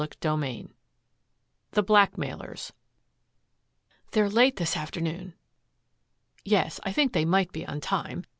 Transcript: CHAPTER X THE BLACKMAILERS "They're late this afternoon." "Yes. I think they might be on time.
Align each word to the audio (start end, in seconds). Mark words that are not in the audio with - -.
CHAPTER 0.03 0.43
X 0.43 0.67
THE 1.73 1.83
BLACKMAILERS 1.83 2.73
"They're 4.13 4.29
late 4.31 4.55
this 4.55 4.75
afternoon." 4.75 5.35
"Yes. 6.43 6.79
I 6.81 6.91
think 6.91 7.13
they 7.13 7.23
might 7.23 7.51
be 7.51 7.67
on 7.67 7.81
time. 7.81 8.23